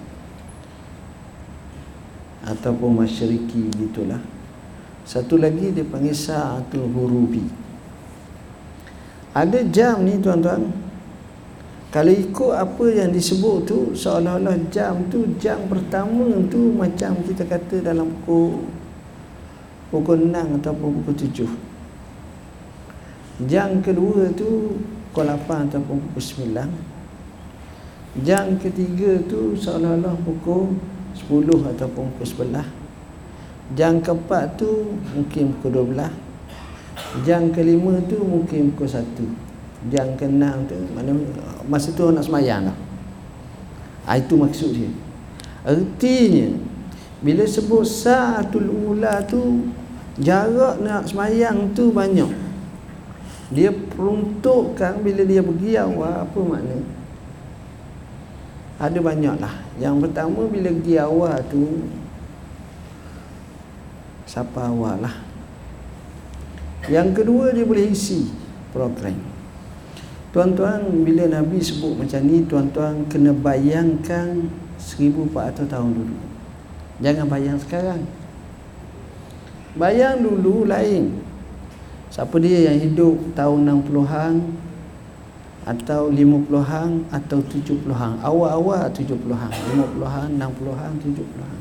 ataupun 2.49 3.05
Masyariki 3.05 3.69
gitulah 3.77 4.39
satu 5.09 5.41
lagi 5.41 5.73
dia 5.73 5.89
panggil 5.89 6.13
Sa'atul 6.13 6.93
Hurubi. 6.93 7.41
Ada 9.33 9.65
jam 9.73 10.05
ni 10.05 10.21
tuan-tuan. 10.21 10.69
Kalau 11.89 12.13
ikut 12.13 12.53
apa 12.53 12.85
yang 12.93 13.17
disebut 13.17 13.65
tu 13.65 13.97
seolah-olah 13.97 14.61
jam 14.69 15.09
tu 15.09 15.25
jam 15.41 15.65
pertama 15.65 16.29
tu 16.53 16.77
macam 16.77 17.17
kita 17.25 17.49
kata 17.49 17.81
dalam 17.81 18.13
pukul 18.21 18.69
pukul 19.89 20.29
6 20.29 20.61
ataupun 20.61 21.01
pukul 21.01 21.17
7 21.17 21.49
Jang 23.49 23.81
kedua 23.81 24.29
tu 24.37 24.77
pukul 25.09 25.33
8 25.33 25.73
ataupun 25.73 25.97
pukul 26.13 26.21
9 28.21 28.21
Jang 28.21 28.61
ketiga 28.61 29.17
tu 29.25 29.57
seolah-olah 29.57 30.13
pukul 30.29 30.77
10 31.27 31.75
ataupun 31.75 32.15
pukul 32.15 32.49
11 32.55 32.63
Jang 33.75 33.99
keempat 33.99 34.55
tu 34.55 34.97
mungkin 35.13 35.59
pukul 35.59 35.91
12 35.93 37.27
Jang 37.27 37.51
kelima 37.51 37.99
tu 38.07 38.23
mungkin 38.23 38.71
pukul 38.73 38.87
1 38.87 39.91
Jang 39.91 40.15
keenam 40.15 40.67
tu 40.71 40.79
mana 40.95 41.15
Masa 41.67 41.91
tu 41.91 42.09
nak 42.15 42.25
semayang 42.25 42.71
lah 42.71 42.79
Itu 44.17 44.41
maksud 44.41 44.73
dia. 44.73 44.91
Artinya 45.67 46.55
Bila 47.21 47.45
sebut 47.45 47.83
sa'atul 47.85 48.71
ula 48.71 49.21
tu 49.27 49.69
Jarak 50.19 50.83
nak 50.83 51.07
semayang 51.07 51.71
tu 51.79 51.95
banyak. 51.95 52.27
Dia 53.55 53.71
peruntukkan 53.71 54.99
bila 54.99 55.23
dia 55.23 55.41
pergi 55.41 55.79
awal 55.79 56.27
apa 56.27 56.39
makna 56.43 56.98
ada 58.79 58.99
banyak 59.03 59.37
lah 59.43 59.55
yang 59.83 59.99
pertama 59.99 60.47
bila 60.47 60.71
pergi 60.71 60.97
awal 61.03 61.37
tu 61.51 61.91
siapa 64.29 64.71
awal 64.71 65.03
lah? 65.03 65.17
Yang 66.89 67.21
kedua 67.21 67.53
dia 67.53 67.65
boleh 67.65 67.91
isi 67.91 68.29
program. 68.71 69.17
Tuan-tuan 70.29 70.85
bila 71.03 71.25
Nabi 71.25 71.59
sebut 71.59 71.97
macam 71.97 72.21
ni 72.29 72.45
tuan-tuan 72.45 73.09
kena 73.09 73.33
bayangkan 73.33 74.47
1400 74.77 75.65
tahun 75.67 75.91
dulu. 75.97 76.17
Jangan 77.01 77.27
bayang 77.27 77.59
sekarang. 77.59 78.05
Bayang 79.75 80.21
dulu 80.21 80.69
lain. 80.69 81.25
Siapa 82.13 82.37
dia 82.41 82.73
yang 82.73 82.79
hidup 82.79 83.17
tahun 83.33 83.69
60-an 83.85 84.35
atau 85.69 86.09
50-an 86.09 87.05
atau 87.13 87.39
70-an? 87.45 88.25
Awal-awal 88.25 88.89
70-an, 88.89 89.53
50-an, 89.53 90.29
60-an, 90.41 90.93
70-an. 90.97 91.57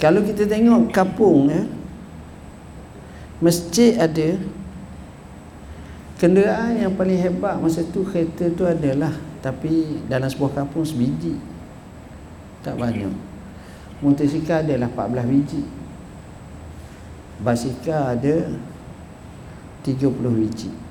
Kalau 0.00 0.24
kita 0.24 0.48
tengok 0.48 0.88
kampung 0.94 1.52
ya, 1.52 1.62
masjid 3.44 4.00
ada. 4.00 4.40
Kenderaan 6.18 6.82
yang 6.82 6.92
paling 6.98 7.20
hebat 7.20 7.62
masa 7.62 7.86
tu 7.86 8.02
kereta 8.02 8.50
tu 8.50 8.66
adalah 8.66 9.14
tapi 9.38 10.02
dalam 10.10 10.26
sebuah 10.26 10.64
kampung 10.64 10.82
sebiji. 10.82 11.38
Tak 12.66 12.74
banyak. 12.74 13.14
Motosikal 14.02 14.66
adalah 14.66 14.90
14 14.90 15.30
biji. 15.30 15.62
Basikal 17.38 18.18
ada 18.18 18.50
30 19.86 19.94
biji 20.42 20.87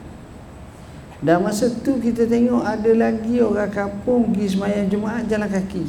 dan 1.17 1.41
masa 1.41 1.65
tu 1.69 1.97
kita 1.97 2.29
tengok 2.29 2.61
ada 2.61 2.91
lagi 2.93 3.41
orang 3.41 3.73
kampung 3.73 4.29
pergi 4.33 4.53
semayang 4.53 4.85
Jumaat 4.85 5.25
jalan 5.25 5.49
kaki 5.49 5.85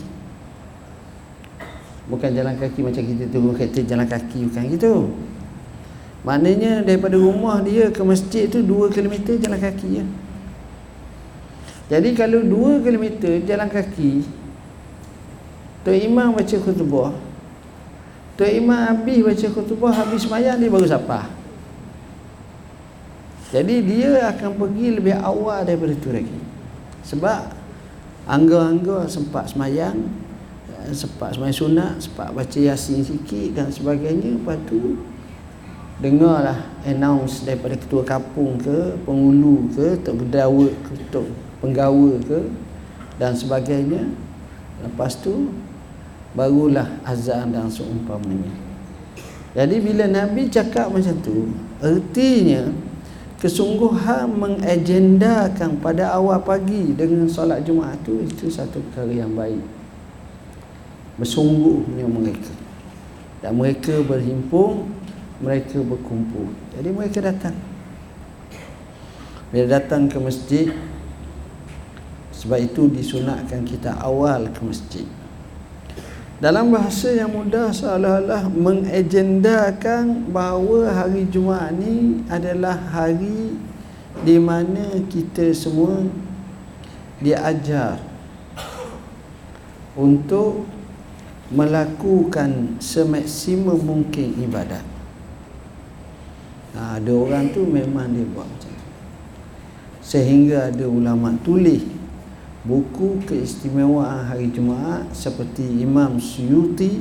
bukan 2.08 2.30
jalan 2.32 2.54
kaki 2.56 2.80
macam 2.80 3.02
kita 3.04 3.24
tunggu 3.28 3.52
kereta 3.52 3.80
jalan 3.84 4.08
kaki 4.08 4.38
bukan 4.48 4.64
gitu 4.72 4.94
maknanya 6.24 6.80
daripada 6.80 7.20
rumah 7.20 7.60
dia 7.60 7.92
ke 7.92 8.00
masjid 8.00 8.48
tu 8.48 8.64
2 8.64 8.90
km 8.90 9.36
jalan 9.36 9.60
kaki 9.60 9.88
ya. 10.00 10.04
jadi 11.92 12.08
kalau 12.16 12.40
2 12.40 12.84
km 12.84 13.04
jalan 13.44 13.68
kaki 13.68 14.24
Tok 15.86 15.94
Imam 15.94 16.34
baca 16.34 16.56
khutbah 16.58 17.28
Tuan 18.38 18.54
Imam 18.54 18.78
habis 18.78 19.18
baca 19.18 19.46
khutbah 19.50 19.90
habis 19.90 20.22
semayang 20.22 20.62
dia 20.62 20.70
baru 20.70 20.86
sapa. 20.86 21.26
Jadi 23.48 23.80
dia 23.80 24.28
akan 24.28 24.60
pergi 24.60 25.00
lebih 25.00 25.16
awal 25.16 25.64
daripada 25.64 25.92
itu 25.96 26.12
lagi. 26.12 26.38
Sebab 27.08 27.48
angga-angga 28.28 29.08
sempat 29.08 29.48
semayang 29.48 29.96
eh, 30.68 30.92
sempat 30.92 31.32
semayang 31.32 31.56
sunat, 31.56 31.94
sempat 31.96 32.28
baca 32.36 32.58
yasin 32.60 33.00
sikit 33.00 33.56
dan 33.56 33.72
sebagainya. 33.72 34.36
Lepas 34.36 34.60
tu 34.68 35.00
dengarlah 36.04 36.60
announce 36.84 37.42
daripada 37.48 37.74
ketua 37.74 38.04
kampung 38.04 38.60
ke 38.60 39.00
penghulu 39.08 39.72
ke 39.72 39.96
tok 40.04 40.28
gedawa 40.28 40.68
ke 40.68 40.92
tok 41.08 41.26
penggawa 41.64 42.20
ke 42.20 42.52
dan 43.16 43.32
sebagainya. 43.32 44.12
Lepas 44.84 45.16
tu 45.24 45.48
barulah 46.36 47.00
azan 47.08 47.48
dan 47.50 47.72
seumpamanya. 47.72 48.52
Jadi 49.56 49.80
bila 49.80 50.04
Nabi 50.04 50.52
cakap 50.52 50.92
macam 50.92 51.16
tu 51.24 51.48
artinya 51.80 52.68
kesungguhan 53.38 54.34
mengagendakan 54.34 55.78
pada 55.78 56.10
awal 56.18 56.42
pagi 56.42 56.90
dengan 56.94 57.30
solat 57.30 57.62
Jumaat 57.62 58.02
tu 58.02 58.18
itu 58.18 58.50
satu 58.50 58.82
perkara 58.90 59.14
yang 59.14 59.32
baik. 59.38 59.62
Bersungguhnya 61.18 62.06
mereka. 62.06 62.54
Dan 63.38 63.54
mereka 63.54 64.02
berhimpun 64.02 64.90
mereka 65.38 65.78
berkumpul. 65.78 66.50
Jadi 66.74 66.90
mereka 66.90 67.18
datang. 67.22 67.54
Bila 69.54 69.78
datang 69.78 70.10
ke 70.10 70.18
masjid. 70.18 70.68
Sebab 72.38 72.58
itu 72.62 72.86
disunatkan 72.86 73.66
kita 73.66 73.98
awal 73.98 74.46
ke 74.54 74.62
masjid 74.62 75.02
dalam 76.38 76.70
bahasa 76.70 77.10
yang 77.10 77.34
mudah 77.34 77.74
seolah-olah 77.74 78.46
mengagendakan 78.46 80.30
bahawa 80.30 80.94
hari 80.94 81.26
Jumaat 81.26 81.74
ni 81.74 82.22
adalah 82.30 82.78
hari 82.78 83.58
di 84.22 84.38
mana 84.38 85.02
kita 85.10 85.50
semua 85.50 86.06
diajar 87.18 87.98
untuk 89.98 90.62
melakukan 91.50 92.78
semaksimum 92.78 93.82
mungkin 93.82 94.38
ibadat. 94.38 94.86
Ha, 96.78 97.02
ada 97.02 97.12
orang 97.18 97.50
tu 97.50 97.66
memang 97.66 98.14
dia 98.14 98.22
buat 98.30 98.46
macam 98.46 98.70
tu. 98.70 98.86
Sehingga 100.06 100.70
ada 100.70 100.86
ulama 100.86 101.34
tulis 101.42 101.97
buku 102.66 103.22
keistimewaan 103.22 104.26
hari 104.26 104.50
Jumaat 104.50 105.06
seperti 105.14 105.62
Imam 105.62 106.18
Suyuti 106.18 106.98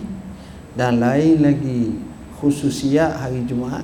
dan 0.78 1.02
lain 1.02 1.42
lagi 1.42 1.98
khususiat 2.38 3.18
hari 3.18 3.42
Jumaat 3.50 3.82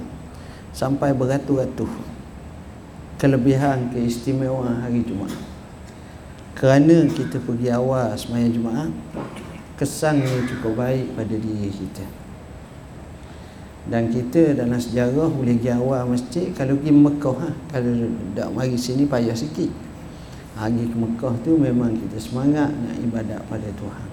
sampai 0.70 1.10
beratus-ratus 1.18 1.90
kelebihan 3.18 3.90
keistimewaan 3.90 4.86
hari 4.86 5.02
Jumaat 5.02 5.34
kerana 6.54 7.10
kita 7.10 7.42
pergi 7.42 7.74
awal 7.74 8.14
semayang 8.14 8.54
Jumaat 8.54 8.92
kesannya 9.74 10.46
cukup 10.46 10.78
baik 10.78 11.18
pada 11.18 11.34
diri 11.34 11.74
kita 11.74 12.06
dan 13.90 14.14
kita 14.14 14.54
dalam 14.54 14.78
sejarah 14.78 15.28
boleh 15.28 15.58
pergi 15.58 15.74
awal 15.74 16.06
masjid 16.06 16.54
kalau 16.54 16.78
pergi 16.78 16.94
Mekah 16.94 17.38
ha? 17.42 17.50
kalau 17.74 17.92
tak 18.38 18.48
mari 18.54 18.78
sini 18.78 19.10
payah 19.10 19.34
sikit 19.34 19.93
Hari 20.54 20.86
ke 20.86 20.98
Mekah 20.98 21.34
tu 21.42 21.58
memang 21.58 21.98
kita 21.98 22.18
semangat 22.22 22.70
nak 22.70 22.96
ibadat 23.02 23.42
pada 23.50 23.70
Tuhan. 23.74 24.10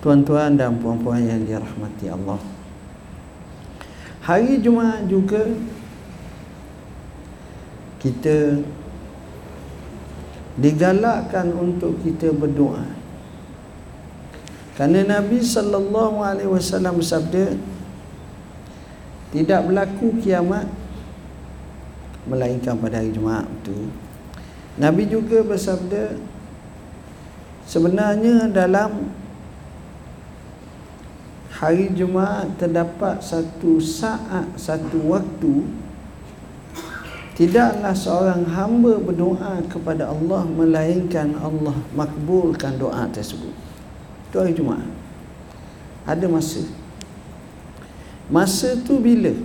Tuan-tuan 0.00 0.56
dan 0.56 0.80
puan-puan 0.80 1.20
yang 1.20 1.44
dirahmati 1.44 2.08
Allah. 2.08 2.40
Hari 4.24 4.58
Jumaat 4.64 5.04
juga 5.06 5.44
kita 8.00 8.64
digalakkan 10.56 11.52
untuk 11.52 12.00
kita 12.00 12.32
berdoa 12.32 12.86
kerana 14.76 15.20
Nabi 15.20 15.40
sallallahu 15.40 16.20
alaihi 16.20 16.48
wasallam 16.48 17.00
bersabda 17.00 17.56
tidak 19.32 19.60
berlaku 19.68 20.16
kiamat 20.20 20.64
melainkan 22.24 22.76
pada 22.80 23.00
hari 23.00 23.12
Jumaat 23.12 23.44
itu 23.62 23.88
Nabi 24.76 25.08
juga 25.08 25.40
bersabda 25.40 26.20
sebenarnya 27.64 28.52
dalam 28.52 29.08
hari 31.48 31.88
Jumaat 31.96 32.60
terdapat 32.60 33.24
satu 33.24 33.80
saat 33.80 34.44
satu 34.60 35.00
waktu 35.16 35.64
Tidaklah 37.36 37.92
seorang 37.92 38.48
hamba 38.48 38.96
berdoa 38.96 39.60
kepada 39.68 40.08
Allah 40.08 40.48
Melainkan 40.48 41.36
Allah 41.36 41.76
makbulkan 41.92 42.80
doa 42.80 43.04
tersebut. 43.12 43.52
Itu 44.32 44.40
hari 44.40 44.56
Jumaat. 44.56 44.88
Ada 46.08 46.24
masa. 46.32 46.64
Masa 48.32 48.72
tu 48.80 48.96
bila? 49.04 49.36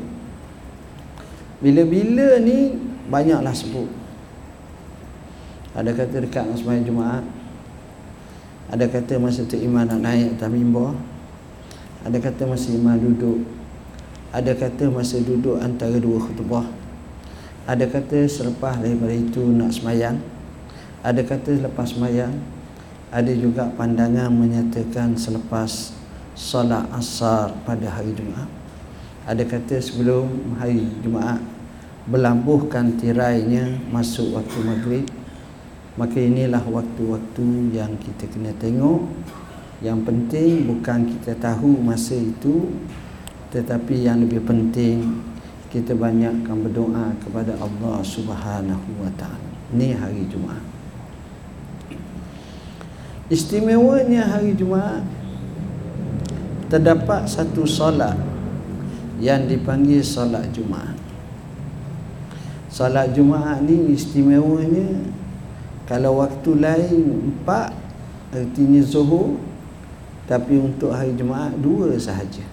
Bila-bila 1.59 2.39
ni 2.39 2.79
Banyaklah 3.11 3.51
sebut 3.51 4.00
Ada 5.71 5.95
kata 5.95 6.19
dekat 6.19 6.43
dengan 6.43 6.57
sembahyang 6.59 6.85
Jumaat. 6.87 7.23
Ada 8.71 8.85
kata 8.91 9.13
masa 9.19 9.47
tu 9.47 9.55
iman 9.55 9.87
nak 9.87 9.99
naik 10.03 10.35
atas 10.35 10.51
mimbar. 10.51 10.95
Ada 12.03 12.17
kata 12.19 12.43
masa 12.43 12.75
iman 12.75 12.99
duduk. 12.99 13.39
Ada 14.35 14.51
kata 14.55 14.91
masa 14.91 15.19
duduk 15.23 15.59
antara 15.63 15.95
dua 15.95 16.19
khutbah. 16.19 16.67
Ada 17.67 17.87
kata 17.87 18.27
selepas 18.27 18.79
daripada 18.83 19.15
itu 19.15 19.43
nak 19.47 19.71
semayang. 19.71 20.19
Ada 21.03 21.23
kata 21.23 21.55
selepas 21.55 21.87
semayang. 21.87 22.35
Ada 23.11 23.31
juga 23.35 23.71
pandangan 23.75 24.31
menyatakan 24.31 25.15
selepas 25.15 25.99
Salat 26.31 26.87
asar 26.95 27.51
pada 27.67 27.91
hari 27.91 28.15
Jumaat. 28.15 28.47
Ada 29.27 29.43
kata 29.43 29.83
sebelum 29.83 30.55
hari 30.55 30.87
Jumaat 31.03 31.43
Berlambuhkan 32.01 32.97
tirainya 32.97 33.77
masuk 33.93 34.33
waktu 34.33 34.57
maghrib 34.65 35.05
Maka 35.99 36.17
inilah 36.19 36.63
waktu-waktu 36.63 37.75
yang 37.75 37.99
kita 37.99 38.31
kena 38.31 38.55
tengok 38.55 39.11
Yang 39.83 39.99
penting 40.07 40.51
bukan 40.71 41.03
kita 41.03 41.35
tahu 41.35 41.83
masa 41.83 42.15
itu 42.15 42.71
Tetapi 43.51 44.07
yang 44.07 44.23
lebih 44.23 44.39
penting 44.47 45.31
kita 45.71 45.95
banyakkan 45.95 46.67
berdoa 46.67 47.15
kepada 47.23 47.55
Allah 47.55 48.03
Subhanahu 48.03 48.91
wa 48.99 49.07
taala. 49.15 49.39
Hari 49.71 50.27
Jumaat. 50.27 50.67
Istimewanya 53.31 54.27
hari 54.27 54.51
Jumaat 54.51 55.07
terdapat 56.67 57.23
satu 57.23 57.63
solat 57.63 58.19
yang 59.23 59.47
dipanggil 59.47 60.03
solat 60.03 60.51
Jumaat. 60.51 60.99
Solat 62.67 63.15
Jumaat 63.15 63.63
ni 63.63 63.95
istimewanya 63.95 65.07
kalau 65.91 66.23
waktu 66.23 66.55
lain 66.55 67.35
empat 67.35 67.75
artinya 68.31 68.79
zuhur 68.79 69.35
tapi 70.23 70.55
untuk 70.55 70.95
hari 70.95 71.11
Jumaat 71.19 71.51
dua 71.59 71.91
sahaja. 71.99 72.47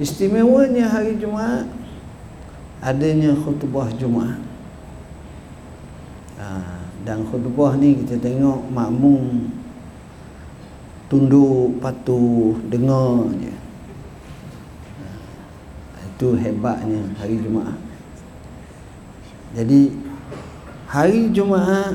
Istimewanya 0.00 0.88
hari 0.88 1.20
Jumaat 1.20 1.68
adanya 2.80 3.36
khutbah 3.36 3.92
Jumaat. 4.00 4.40
Ha, 6.40 6.80
dan 7.04 7.28
khutbah 7.28 7.76
ni 7.76 8.00
kita 8.00 8.16
tengok 8.16 8.72
makmum 8.72 9.52
tunduk 11.12 11.84
patuh 11.84 12.56
dengar 12.72 13.28
je. 13.36 13.52
Ha, 14.96 15.04
itu 16.00 16.28
hebatnya 16.40 17.04
hari 17.20 17.36
Jumaat. 17.44 17.76
Jadi 19.52 20.08
hari 20.90 21.30
Jumaat 21.30 21.94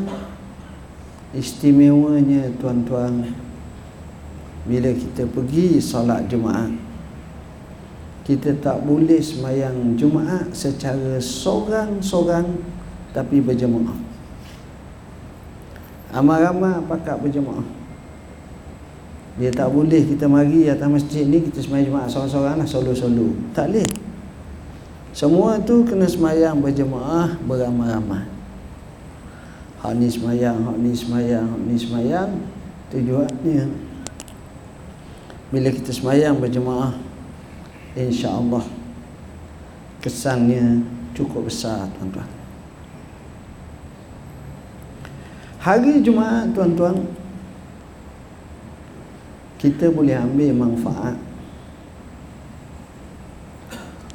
istimewanya 1.35 2.47
tuan-tuan 2.63 3.27
bila 4.63 4.87
kita 4.95 5.27
pergi 5.27 5.83
solat 5.83 6.31
Jumaat 6.31 6.71
kita 8.23 8.55
tak 8.63 8.87
boleh 8.87 9.19
semayang 9.19 9.99
Jumaat 9.99 10.49
secara 10.55 11.21
sorang-sorang 11.21 12.57
tapi 13.13 13.37
berjemaah. 13.37 13.93
Ramai-ramai 16.09 16.81
pakat 16.89 17.21
berjemaah. 17.21 17.67
Dia 19.37 19.53
tak 19.53 19.69
boleh 19.69 20.09
kita 20.09 20.25
mari 20.25 20.65
atas 20.71 20.89
masjid 20.89 21.21
ni 21.27 21.45
kita 21.45 21.61
semayang 21.61 21.93
Jumaat 21.93 22.09
sorang-sorang 22.09 22.57
lah 22.57 22.65
solo-solo. 22.65 23.37
Tak 23.53 23.69
boleh. 23.69 23.85
Semua 25.13 25.61
tu 25.61 25.85
kena 25.85 26.09
semayang 26.09 26.57
berjemaah 26.57 27.37
beramai-ramai. 27.45 28.34
Hak 29.85 30.01
ni 30.01 30.09
semayang, 30.09 30.65
hak 30.65 30.81
ni 30.81 30.97
semayang, 30.97 31.45
hak 31.45 31.61
ni 31.61 31.77
semayang. 31.77 32.31
Tujuannya 32.89 33.69
bila 35.53 35.69
kita 35.69 35.93
semayang 35.93 36.41
berjemaah 36.41 36.97
insya-Allah 37.93 38.65
kesannya 40.01 40.81
cukup 41.13 41.45
besar 41.45 41.85
tuan-tuan. 42.01 42.25
Hari 45.61 46.01
Jumaat 46.01 46.49
tuan-tuan 46.57 47.05
kita 49.61 49.93
boleh 49.93 50.17
ambil 50.17 50.49
manfaat 50.65 51.13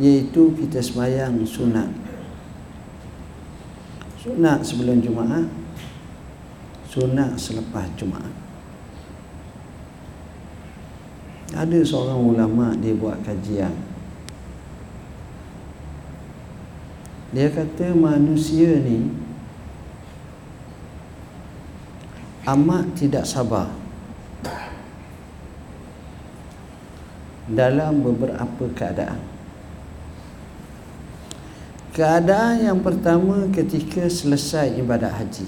iaitu 0.02 0.50
kita 0.58 0.82
semayang 0.82 1.46
sunat 1.46 2.09
sunat 4.20 4.60
sebelum 4.60 5.00
Jumaat 5.00 5.48
sunat 6.90 7.38
selepas 7.38 7.86
Jumaat. 7.94 8.34
Ada 11.54 11.82
seorang 11.86 12.18
ulama 12.18 12.74
dia 12.78 12.94
buat 12.94 13.18
kajian. 13.22 13.74
Dia 17.30 17.46
kata 17.46 17.94
manusia 17.94 18.74
ni 18.82 19.06
amat 22.42 22.90
tidak 22.98 23.22
sabar 23.22 23.70
dalam 27.46 28.02
beberapa 28.02 28.66
keadaan 28.74 29.22
keadaan 32.00 32.64
yang 32.64 32.80
pertama 32.80 33.44
ketika 33.52 34.08
selesai 34.08 34.72
ibadat 34.80 35.12
haji. 35.12 35.44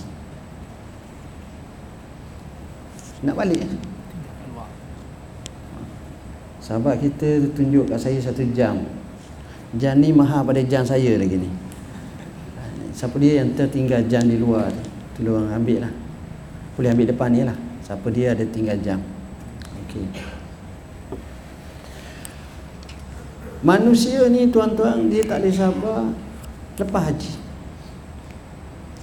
Nak 3.24 3.32
balik 3.32 3.64
Sahabat 6.60 7.00
kita 7.00 7.48
tunjuk 7.56 7.88
kat 7.88 7.98
saya 7.98 8.20
satu 8.20 8.44
jam. 8.52 8.84
Jam 9.80 9.96
ni 9.96 10.12
mahal 10.12 10.44
pada 10.44 10.60
jam 10.60 10.84
saya 10.84 11.16
lagi 11.16 11.40
ni. 11.40 11.48
Siapa 12.92 13.16
dia 13.16 13.40
yang 13.40 13.56
tertinggal 13.56 14.04
jam 14.04 14.20
di 14.28 14.36
luar 14.36 14.68
Tolong 15.16 15.48
ambil 15.48 15.88
lah. 15.88 15.92
Boleh 16.76 16.92
ambil 16.92 17.08
depan 17.08 17.32
ni 17.32 17.42
lah. 17.48 17.56
Siapa 17.80 18.04
dia 18.12 18.36
ada 18.36 18.44
tinggal 18.44 18.76
jam. 18.84 19.00
Okey. 19.88 20.04
Manusia 23.62 24.26
ni 24.26 24.50
tuan-tuan 24.50 25.06
Dia 25.06 25.22
tak 25.22 25.46
boleh 25.46 25.54
sabar 25.54 26.02
Lepas 26.80 27.02
haji 27.12 27.32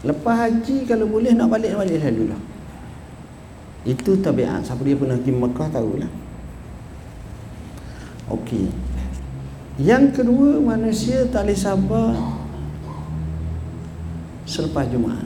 Lepas 0.05 0.35
haji 0.47 0.77
kalau 0.87 1.05
boleh 1.11 1.35
nak 1.35 1.51
balik-balik 1.51 1.99
dulu 1.99 2.31
lah 2.31 2.41
Itu 3.83 4.17
tabiat 4.23 4.63
Siapa 4.65 4.81
dia 4.81 4.95
pernah 4.95 5.19
pergi 5.19 5.33
Mekah 5.35 5.69
tahulah 5.69 6.11
Okey. 8.29 8.69
Yang 9.81 10.21
kedua 10.21 10.61
manusia 10.61 11.25
tak 11.25 11.49
boleh 11.49 11.57
sabar 11.57 12.13
selepas 14.45 14.85
Jumaat. 14.85 15.25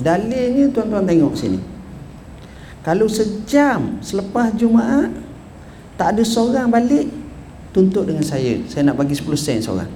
Dalilnya 0.00 0.72
tuan-tuan 0.74 1.06
tengok 1.06 1.34
sini. 1.38 1.60
Kalau 2.82 3.06
sejam 3.06 4.02
selepas 4.02 4.50
Jumaat 4.58 5.14
tak 5.94 6.18
ada 6.18 6.22
seorang 6.26 6.66
balik 6.66 7.06
tuntut 7.70 8.10
dengan 8.10 8.26
saya. 8.26 8.58
Saya 8.66 8.90
nak 8.90 8.98
bagi 8.98 9.14
10 9.14 9.28
sen 9.38 9.62
seorang. 9.62 9.90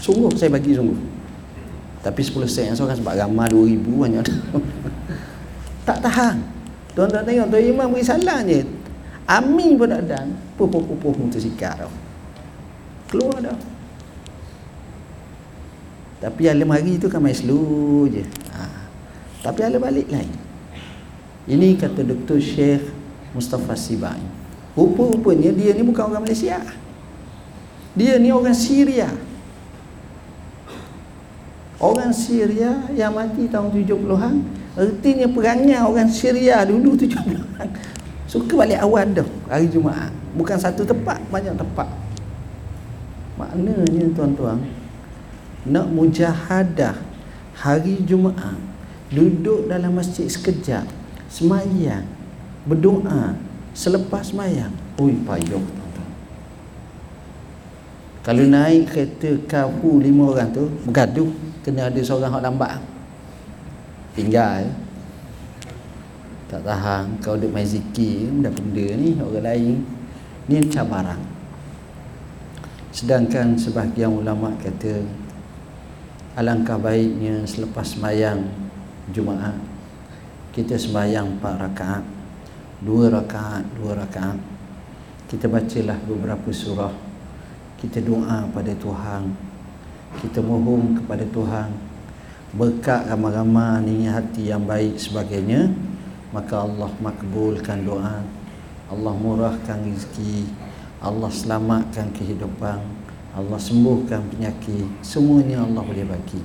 Sungguh 0.00 0.32
saya 0.34 0.48
bagi 0.48 0.72
sungguh. 0.72 0.96
Tapi 2.00 2.20
10 2.24 2.48
sen 2.48 2.72
seorang 2.72 2.96
sebab 2.96 3.12
ramai 3.12 3.46
2000 3.52 3.84
banyak. 3.84 4.26
tak 5.88 6.00
tahan. 6.00 6.40
Tuan-tuan 6.96 7.22
tengok 7.22 7.46
tuan 7.52 7.62
imam 7.62 7.92
beri 7.92 8.02
salam 8.02 8.40
je. 8.48 8.64
Amin 9.28 9.76
pun 9.76 9.92
tak 9.92 10.08
ada. 10.08 10.26
Pupuh-pupuh 10.56 11.14
motosikal 11.14 11.86
tau. 11.86 11.92
Keluar 13.12 13.38
dah. 13.44 13.58
Tapi 16.20 16.42
alam 16.48 16.68
hari 16.72 16.96
tu 16.96 17.08
kan 17.12 17.20
main 17.20 17.36
slow 17.36 18.08
je. 18.08 18.24
Ha. 18.56 18.64
Tapi 19.44 19.60
alam 19.64 19.80
balik 19.80 20.08
lain. 20.08 20.32
Ini 21.48 21.76
kata 21.76 22.04
Dr. 22.04 22.40
Syekh 22.40 22.84
Mustafa 23.32 23.76
Sibai. 23.76 24.20
Rupa-rupanya 24.76 25.52
dia 25.52 25.76
ni 25.76 25.82
bukan 25.84 26.12
orang 26.12 26.24
Malaysia. 26.24 26.60
Dia 27.96 28.20
ni 28.20 28.32
orang 28.32 28.56
Syria. 28.56 29.08
Orang 31.80 32.12
Syria 32.12 32.76
yang 32.92 33.16
mati 33.16 33.48
tahun 33.48 33.72
70-an 33.72 34.44
Artinya 34.76 35.26
perangnya 35.32 35.88
orang 35.88 36.12
Syria 36.12 36.60
dulu 36.68 36.92
70-an 36.92 37.68
Suka 38.28 38.52
balik 38.52 38.78
awal 38.78 39.10
dah 39.10 39.26
hari 39.50 39.66
Jumaat. 39.66 40.12
Bukan 40.38 40.54
satu 40.54 40.86
tempat, 40.86 41.18
banyak 41.34 41.50
tempat. 41.58 41.88
Maknanya 43.40 44.06
tuan-tuan 44.12 44.60
Nak 45.64 45.88
mujahadah 45.88 47.00
hari 47.56 48.04
Jumaat 48.04 48.60
Duduk 49.08 49.66
dalam 49.66 49.96
masjid 49.96 50.28
sekejap 50.28 50.84
Semayang 51.32 52.04
Berdoa 52.68 53.40
Selepas 53.72 54.28
semayang 54.28 54.70
Ui 55.00 55.16
payung 55.24 55.64
Kalau 58.20 58.44
naik 58.44 58.92
kereta 58.92 59.32
kafu 59.48 60.04
lima 60.04 60.28
orang 60.36 60.52
tu 60.52 60.68
Bergaduh 60.84 61.49
kena 61.62 61.88
ada 61.88 62.00
seorang 62.00 62.32
yang 62.34 62.44
lambat. 62.44 62.80
Tinggal. 64.16 64.68
Tak 66.50 66.66
tahan. 66.66 67.04
Kau 67.22 67.38
duduk 67.38 67.54
main 67.54 67.68
zikir 67.68 68.28
dah 68.42 68.50
benda 68.50 68.86
ni 68.98 69.14
orang 69.18 69.44
lain. 69.44 69.76
Ni 70.50 70.66
cabaran 70.66 71.20
sedangkan 72.90 73.54
sebahagian 73.54 74.10
ulama 74.10 74.50
kata 74.58 75.06
alangkah 76.34 76.74
baiknya 76.74 77.46
selepas 77.46 77.94
semayang 77.94 78.50
Jumaat 79.14 79.54
kita 80.50 80.74
sembahyang 80.74 81.38
4 81.38 81.62
rakaat. 81.62 82.04
2 82.82 83.06
rakaat 83.06 83.62
2 83.78 83.94
rakaat. 83.94 84.38
Kita 85.30 85.46
bacalah 85.46 85.98
beberapa 86.10 86.50
surah. 86.50 86.90
Kita 87.78 88.02
doa 88.02 88.50
pada 88.50 88.74
Tuhan 88.74 89.30
kita 90.18 90.42
mohon 90.42 90.98
kepada 90.98 91.22
Tuhan 91.30 91.70
berkat 92.50 93.06
ramai-ramai 93.06 93.86
niat 93.86 94.26
hati 94.26 94.50
yang 94.50 94.66
baik 94.66 94.98
sebagainya 94.98 95.70
maka 96.30 96.62
Allah 96.62 96.90
makbulkan 97.02 97.86
doa. 97.86 98.22
Allah 98.90 99.14
murahkan 99.14 99.86
rezeki. 99.86 100.46
Allah 101.02 101.30
selamatkan 101.30 102.10
kehidupan. 102.14 102.78
Allah 103.34 103.58
sembuhkan 103.58 104.26
penyakit. 104.34 104.86
Semuanya 105.02 105.62
Allah 105.62 105.82
boleh 105.82 106.06
bagi. 106.06 106.42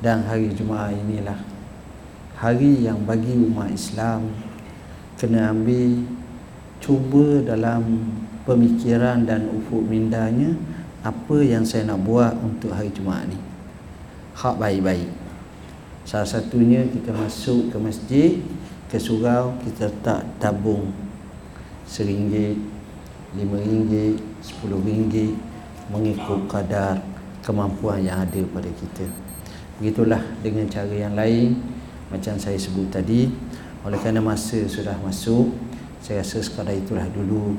Dan 0.00 0.24
hari 0.24 0.52
Jumaat 0.52 0.92
inilah 0.96 1.40
hari 2.36 2.84
yang 2.84 3.00
bagi 3.08 3.32
umat 3.32 3.72
Islam 3.72 4.28
kena 5.16 5.56
ambil 5.56 6.04
cuba 6.84 7.40
dalam 7.40 8.12
pemikiran 8.44 9.24
dan 9.24 9.48
ufuk 9.48 9.80
mindanya 9.88 10.52
apa 11.06 11.38
yang 11.38 11.62
saya 11.62 11.86
nak 11.86 12.02
buat 12.02 12.34
untuk 12.42 12.74
hari 12.74 12.90
Jumaat 12.90 13.30
ni? 13.30 13.38
Hak 14.34 14.58
baik-baik. 14.58 15.06
Salah 16.02 16.26
satunya 16.26 16.82
kita 16.82 17.14
masuk 17.14 17.70
ke 17.70 17.76
masjid 17.78 18.30
ke 18.90 18.98
surau 18.98 19.54
kita 19.62 19.90
tak 20.02 20.22
tabung 20.38 20.90
seringgit 21.86 22.54
lima 23.34 23.58
ringgit 23.58 24.18
sepuluh 24.42 24.78
ringgit 24.82 25.34
mengikut 25.90 26.46
kadar 26.50 26.98
kemampuan 27.42 28.02
yang 28.02 28.26
ada 28.26 28.42
pada 28.50 28.70
kita. 28.70 29.06
Begitulah 29.78 30.22
dengan 30.42 30.66
cara 30.66 30.94
yang 30.94 31.14
lain 31.14 31.54
macam 32.10 32.34
saya 32.38 32.58
sebut 32.58 32.90
tadi. 32.90 33.30
Oleh 33.86 33.98
kerana 34.02 34.18
masa 34.18 34.58
sudah 34.66 34.98
masuk 34.98 35.54
saya 36.02 36.22
rasa 36.22 36.38
sekadar 36.38 36.74
itulah 36.74 37.06
dulu 37.10 37.58